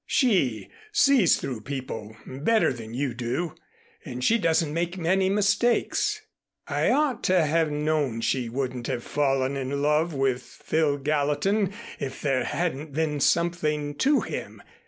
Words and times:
She 0.07 0.69
sees 0.91 1.37
through 1.37 1.61
people 1.61 2.17
better 2.25 2.73
than 2.73 2.95
you 2.95 3.13
do 3.13 3.53
and 4.03 4.23
she 4.23 4.39
doesn't 4.39 4.73
make 4.73 4.97
many 4.97 5.29
mistakes. 5.29 6.21
I 6.67 6.89
ought 6.89 7.21
to 7.25 7.45
have 7.45 7.69
known 7.69 8.21
she 8.21 8.49
wouldn't 8.49 8.87
have 8.87 9.03
fallen 9.03 9.55
in 9.55 9.83
love 9.83 10.15
with 10.15 10.41
Phil 10.41 10.97
Gallatin 10.97 11.71
if 11.99 12.19
there 12.19 12.45
hadn't 12.45 12.93
been 12.93 13.19
something 13.19 13.93
to 13.97 14.21
him. 14.21 14.63